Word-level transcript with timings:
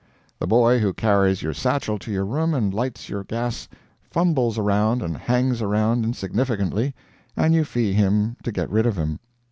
The 0.39 0.47
boy 0.47 0.79
who 0.79 0.93
carries 0.93 1.43
your 1.43 1.53
satchel 1.53 1.99
to 1.99 2.11
your 2.11 2.25
room 2.25 2.55
and 2.55 2.73
lights 2.73 3.07
your 3.07 3.23
gas 3.23 3.67
fumbles 4.01 4.57
around 4.57 5.03
and 5.03 5.15
hangs 5.15 5.61
around 5.61 6.15
significantly, 6.15 6.95
and 7.37 7.53
you 7.53 7.63
fee 7.63 7.93
him 7.93 8.35
to 8.41 8.51
get 8.51 8.71
rid 8.71 8.87
of 8.87 8.97
him. 8.97 9.19